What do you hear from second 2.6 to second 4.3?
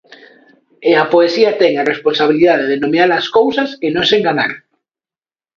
de nomear as cousas e non se